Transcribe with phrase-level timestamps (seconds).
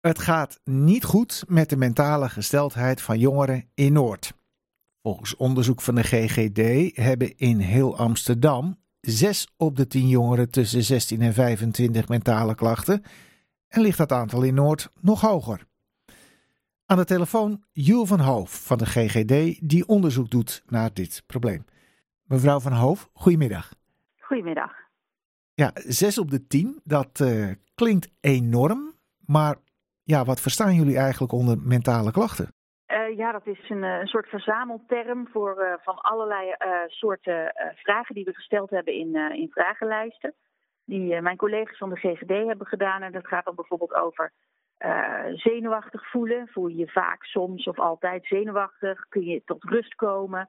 [0.00, 4.34] Het gaat niet goed met de mentale gesteldheid van jongeren in Noord.
[5.02, 10.82] Volgens onderzoek van de GGD hebben in heel Amsterdam 6 op de 10 jongeren tussen
[10.82, 13.02] 16 en 25 mentale klachten
[13.68, 15.66] en ligt dat aantal in Noord nog hoger.
[16.86, 21.64] Aan de telefoon Jules van Hoof van de GGD die onderzoek doet naar dit probleem.
[22.22, 23.72] Mevrouw van Hoof, goedemiddag.
[24.18, 24.72] Goedemiddag.
[25.54, 28.94] Ja, 6 op de 10, dat uh, klinkt enorm,
[29.26, 29.56] maar
[30.10, 32.48] ja, wat verstaan jullie eigenlijk onder mentale klachten?
[32.48, 36.54] Uh, ja, dat is een, een soort verzamelterm voor uh, van allerlei
[36.86, 40.34] soorten vragen die we gesteld hebben in, in vragenlijsten.
[40.84, 43.02] Die mijn collega's van de GGD hebben gedaan.
[43.02, 44.32] En dat gaat dan bijvoorbeeld over
[45.34, 46.48] zenuwachtig voelen.
[46.48, 49.06] Voel je je vaak soms of altijd zenuwachtig?
[49.08, 50.48] Kun je tot rust komen?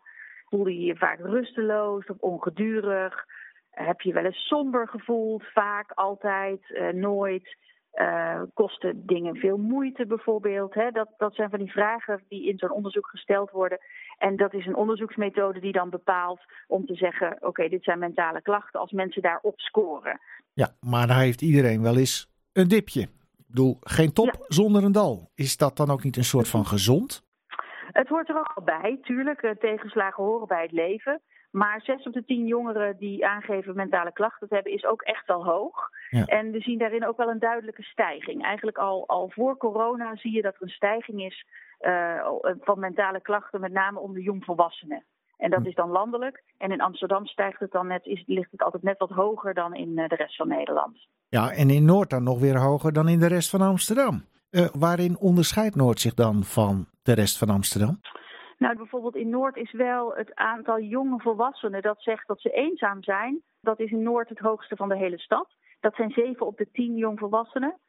[0.49, 3.25] Voel je je vaak rusteloos of ongedurig?
[3.69, 5.43] Heb je wel eens somber gevoeld?
[5.53, 7.57] Vaak, altijd, nooit?
[7.93, 10.73] Uh, kosten dingen veel moeite bijvoorbeeld?
[10.73, 10.91] Hè?
[10.91, 13.79] Dat, dat zijn van die vragen die in zo'n onderzoek gesteld worden.
[14.17, 18.41] En dat is een onderzoeksmethode die dan bepaalt om te zeggen: oké, dit zijn mentale
[18.41, 20.19] klachten als mensen daarop scoren.
[20.53, 23.01] Ja, maar daar heeft iedereen wel eens een dipje.
[23.01, 24.45] Ik bedoel, geen top ja.
[24.47, 25.29] zonder een dal.
[25.35, 27.23] Is dat dan ook niet een soort van gezond?
[27.91, 29.55] Het hoort er ook bij, tuurlijk.
[29.59, 31.21] Tegenslagen horen bij het leven.
[31.51, 35.27] Maar 6 op de 10 jongeren die aangeven mentale klachten te hebben, is ook echt
[35.27, 35.89] wel hoog.
[36.11, 36.25] Ja.
[36.25, 38.43] En we zien daarin ook wel een duidelijke stijging.
[38.43, 41.45] Eigenlijk al, al voor corona zie je dat er een stijging is
[41.81, 42.27] uh,
[42.59, 45.03] van mentale klachten, met name onder jongvolwassenen.
[45.37, 46.43] En dat is dan landelijk.
[46.57, 49.75] En in Amsterdam stijgt het dan net, is, ligt het altijd net wat hoger dan
[49.75, 51.07] in de rest van Nederland.
[51.29, 54.25] Ja, en in Noord dan nog weer hoger dan in de rest van Amsterdam.
[54.51, 57.99] Uh, waarin onderscheidt Noord zich dan van de rest van Amsterdam?
[58.57, 63.03] Nou, bijvoorbeeld in Noord is wel het aantal jonge volwassenen dat zegt dat ze eenzaam
[63.03, 63.41] zijn.
[63.61, 65.47] Dat is in Noord het hoogste van de hele stad.
[65.81, 67.79] Dat zijn 7 op de 10 jongvolwassenen.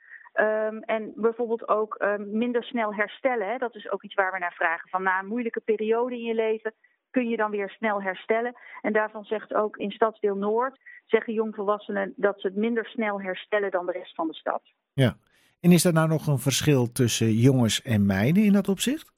[0.40, 3.48] Um, en bijvoorbeeld ook um, minder snel herstellen.
[3.48, 3.58] Hè?
[3.58, 4.88] Dat is ook iets waar we naar vragen.
[4.88, 6.72] Van na een moeilijke periode in je leven
[7.10, 8.54] kun je dan weer snel herstellen.
[8.80, 13.70] En daarvan zegt ook in stadsdeel Noord, zeggen jongvolwassenen dat ze het minder snel herstellen
[13.70, 14.62] dan de rest van de stad.
[14.92, 15.16] Ja,
[15.60, 19.12] en is er nou nog een verschil tussen jongens en meiden in dat opzicht?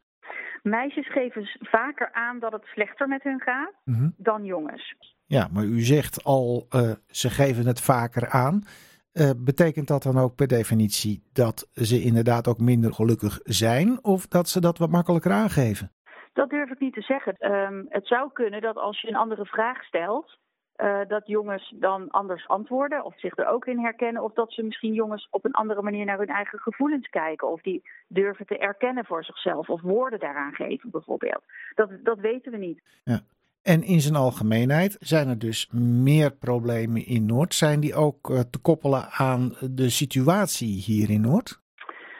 [0.63, 4.15] Meisjes geven vaker aan dat het slechter met hun gaat mm -hmm.
[4.17, 5.14] dan jongens.
[5.27, 8.63] Ja, maar u zegt al, uh, ze geven het vaker aan.
[9.13, 14.05] Uh, betekent dat dan ook per definitie dat ze inderdaad ook minder gelukkig zijn?
[14.05, 15.93] Of dat ze dat wat makkelijker aangeven?
[16.33, 17.53] Dat durf ik niet te zeggen.
[17.53, 20.39] Um, het zou kunnen dat als je een andere vraag stelt,
[20.77, 24.23] uh, dat jongens dan anders antwoorden of zich er ook in herkennen.
[24.23, 27.49] Of dat ze misschien jongens op een andere manier naar hun eigen gevoelens kijken.
[27.49, 31.45] Of die durven te erkennen voor zichzelf of woorden daaraan geven bijvoorbeeld.
[31.75, 32.83] Dat, dat weten we niet.
[33.05, 33.21] Ja.
[33.73, 37.55] En in zijn algemeenheid zijn er dus meer problemen in Noord.
[37.55, 41.63] Zijn die ook uh, te koppelen aan de situatie hier in Noord?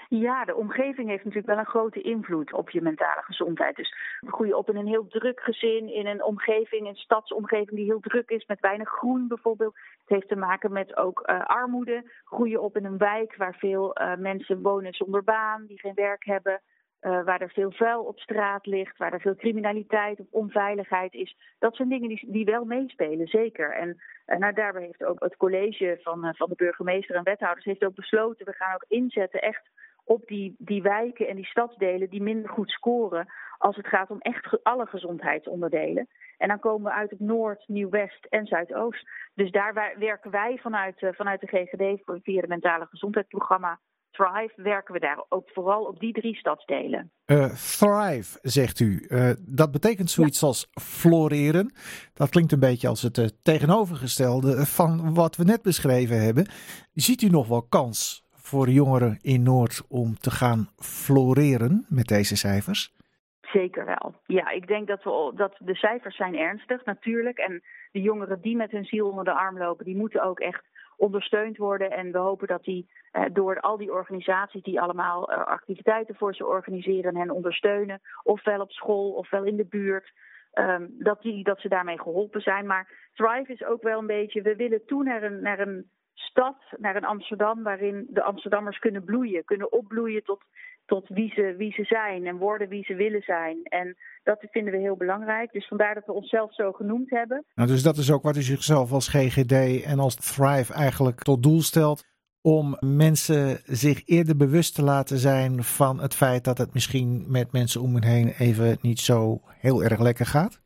[0.09, 3.77] Ja, de omgeving heeft natuurlijk wel een grote invloed op je mentale gezondheid.
[3.77, 3.95] Dus
[4.27, 8.01] groei je op in een heel druk gezin, in een omgeving, een stadsomgeving die heel
[8.01, 9.75] druk is, met weinig groen bijvoorbeeld.
[9.75, 12.11] Het heeft te maken met ook uh, armoede.
[12.25, 15.95] Groei je op in een wijk waar veel uh, mensen wonen zonder baan, die geen
[15.95, 16.61] werk hebben.
[17.05, 21.37] Uh, waar er veel vuil op straat ligt, waar er veel criminaliteit of onveiligheid is.
[21.59, 23.73] Dat zijn dingen die, die wel meespelen, zeker.
[23.73, 23.89] En
[24.27, 27.85] uh, nou, daarbij heeft ook het college van, uh, van de burgemeester en wethouders heeft
[27.85, 29.71] ook besloten, we gaan ook inzetten echt
[30.05, 33.27] op die, die wijken en die stadsdelen die minder goed scoren
[33.59, 36.09] als het gaat om echt alle gezondheidsonderdelen.
[36.39, 39.09] En dan komen we uit het Noord, Nieuw-West en Zuidoost.
[39.35, 43.79] Dus daar werken wij vanuit, vanuit de GGD via het mentale gezondheidsprogramma
[44.15, 47.11] Thrive werken we daar ook vooral op die drie stadsdelen.
[47.27, 49.07] Uh, thrive, zegt u.
[49.09, 50.47] Uh, dat betekent zoiets ja.
[50.47, 51.73] als floreren.
[52.15, 56.47] Dat klinkt een beetje als het uh, tegenovergestelde van wat we net beschreven hebben.
[56.93, 62.37] Ziet u nog wel kans voor jongeren in Noord om te gaan floreren met deze
[62.37, 62.93] cijfers?
[63.41, 64.15] Zeker wel.
[64.27, 67.39] Ja, ik denk dat, we, dat de cijfers zijn ernstig natuurlijk.
[67.39, 70.65] En de jongeren die met hun ziel onder de arm lopen, die moeten ook echt
[70.97, 71.91] ondersteund worden.
[71.91, 76.35] En we hopen dat die eh, door al die organisaties die allemaal uh, activiteiten voor
[76.35, 80.13] ze organiseren en hen ondersteunen, ofwel op school ofwel in de buurt,
[80.55, 82.67] um, dat, die, dat ze daarmee geholpen zijn.
[82.67, 86.57] Maar Thrive is ook wel een beetje, we willen toe naar een, naar een stad,
[86.77, 90.43] naar een Amsterdam, waarin de Amsterdammers kunnen bloeien, kunnen opbloeien tot,
[90.87, 93.63] tot wie, ze, wie ze zijn en worden wie ze willen zijn.
[93.63, 95.53] En dat vinden we heel belangrijk.
[95.53, 97.45] Dus vandaar dat we onszelf zo genoemd hebben.
[97.55, 101.43] Nou, dus dat is ook wat u zichzelf als GGD en als Thrive eigenlijk tot
[101.43, 102.13] doel stelt.
[102.41, 107.53] Om mensen zich eerder bewust te laten zijn van het feit dat het misschien met
[107.53, 110.64] mensen om hen heen even niet zo heel erg lekker gaat?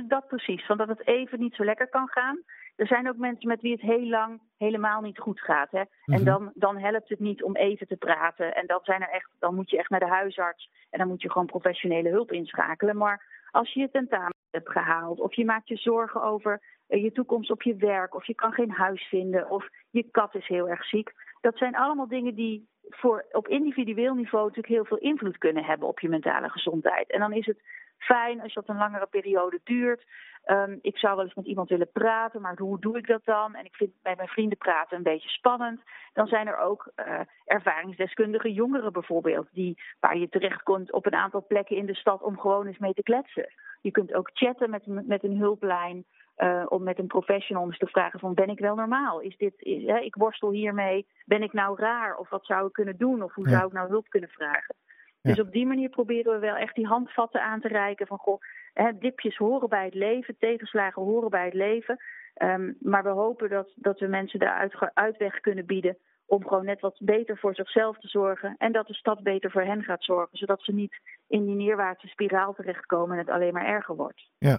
[0.00, 0.66] Eigenlijk dat precies.
[0.66, 2.42] Van dat het even niet zo lekker kan gaan.
[2.76, 5.70] Er zijn ook mensen met wie het heel lang helemaal niet goed gaat.
[5.70, 5.78] Hè?
[5.78, 6.24] En Mhm.
[6.24, 8.54] dan, dan helpt het niet om even te praten.
[8.54, 10.70] En dan, zijn er echt, dan moet je echt naar de huisarts.
[10.90, 12.96] En dan moet je gewoon professionele hulp inschakelen.
[12.96, 17.12] Maar als je je tentamen hebt gehaald, of je maakt je zorgen over eh, je
[17.12, 20.68] toekomst op je werk, of je kan geen huis vinden, of je kat is heel
[20.68, 21.12] erg ziek.
[21.40, 25.88] Dat zijn allemaal dingen die voor, op individueel niveau natuurlijk heel veel invloed kunnen hebben
[25.88, 27.10] op je mentale gezondheid.
[27.10, 27.62] En dan is het
[27.98, 30.06] fijn als dat een langere periode duurt.
[30.46, 33.54] Um, ik zou wel eens met iemand willen praten, maar hoe doe ik dat dan?
[33.54, 35.80] En ik vind bij mijn vrienden praten een beetje spannend.
[36.12, 41.14] Dan zijn er ook uh, ervaringsdeskundige jongeren bijvoorbeeld, die, waar je terecht komt op een
[41.14, 43.48] aantal plekken in de stad om gewoon eens mee te kletsen.
[43.80, 46.04] Je kunt ook chatten met, met een hulplijn.
[46.42, 49.20] Uh, om met een professional eens te vragen van ben ik wel normaal?
[49.20, 52.16] Is dit, is, hè, ik worstel hiermee, ben ik nou raar?
[52.16, 53.22] Of wat zou ik kunnen doen?
[53.22, 53.50] Of hoe ja.
[53.50, 54.74] zou ik nou hulp kunnen vragen?
[55.20, 55.30] Ja.
[55.30, 58.40] Dus op die manier proberen we wel echt die handvatten aan te reiken van goh,
[58.72, 61.98] hè, dipjes horen bij het leven, tegenslagen horen bij het leven.
[62.42, 65.96] Um, maar we hopen dat, dat we mensen daar uit, uitweg kunnen bieden
[66.26, 68.54] om gewoon net wat beter voor zichzelf te zorgen.
[68.58, 72.06] En dat de stad beter voor hen gaat zorgen, zodat ze niet in die neerwaartse
[72.06, 74.28] spiraal terechtkomen en het alleen maar erger wordt.
[74.38, 74.58] Ja.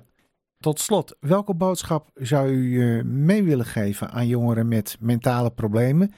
[0.61, 6.11] Tot slot, welke boodschap zou u uh, mee willen geven aan jongeren met mentale problemen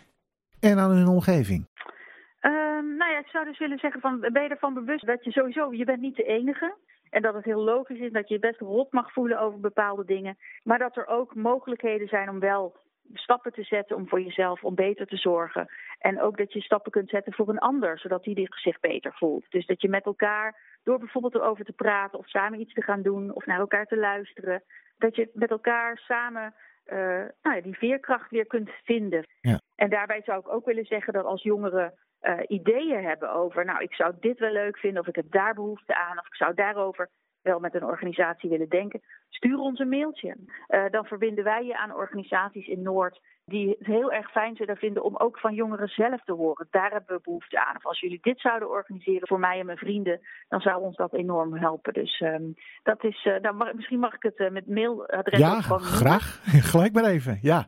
[0.59, 1.67] en aan hun omgeving?
[2.41, 5.31] Um, nou ja, ik zou dus willen zeggen van ben je ervan bewust dat je
[5.31, 6.75] sowieso, je bent niet de enige.
[7.09, 10.05] En dat het heel logisch is dat je je best rot mag voelen over bepaalde
[10.05, 10.37] dingen.
[10.63, 12.75] Maar dat er ook mogelijkheden zijn om wel
[13.13, 15.67] stappen te zetten om voor jezelf, om beter te zorgen.
[16.03, 19.45] En ook dat je stappen kunt zetten voor een ander, zodat die zich beter voelt.
[19.49, 23.01] Dus dat je met elkaar, door bijvoorbeeld erover te praten of samen iets te gaan
[23.01, 24.63] doen of naar elkaar te luisteren,
[24.97, 26.53] dat je met elkaar samen
[26.85, 26.97] uh,
[27.41, 29.27] nou ja, die veerkracht weer kunt vinden.
[29.41, 29.59] Ja.
[29.75, 33.81] En daarbij zou ik ook willen zeggen dat als jongeren uh, ideeën hebben over, nou,
[33.83, 36.53] ik zou dit wel leuk vinden, of ik heb daar behoefte aan, of ik zou
[36.53, 37.09] daarover
[37.41, 40.37] wel met een organisatie willen denken, stuur ons een mailtje.
[40.67, 44.77] Uh, dan verbinden wij je aan organisaties in Noord die het heel erg fijn zullen
[44.77, 46.67] vinden om ook van jongeren zelf te horen.
[46.71, 47.75] Daar hebben we behoefte aan.
[47.75, 51.13] Of als jullie dit zouden organiseren voor mij en mijn vrienden, dan zou ons dat
[51.13, 51.93] enorm helpen.
[51.93, 52.53] Dus um,
[52.83, 56.41] dat is, uh, nou, mag, misschien mag ik het uh, met mailadres ja, gewoon graag.
[56.71, 57.67] Gelijk maar even, ja.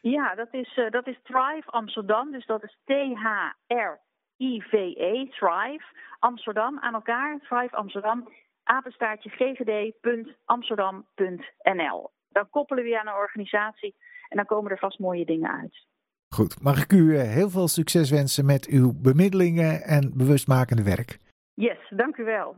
[0.00, 2.32] Ja, dat is, uh, dat is Thrive Amsterdam.
[2.32, 3.66] Dus dat is T-H-R-I-V-E,
[5.26, 5.84] Thrive
[6.18, 7.38] Amsterdam aan elkaar.
[7.48, 8.28] Thrive Amsterdam,
[8.62, 12.10] apenstaartje ggd.amsterdam.nl.
[12.28, 13.94] Dan koppelen we je aan een organisatie
[14.28, 15.86] en dan komen er vast mooie dingen uit.
[16.34, 21.18] Goed, mag ik u heel veel succes wensen met uw bemiddelingen en bewustmakende werk.
[21.54, 22.54] Yes, dank u wel.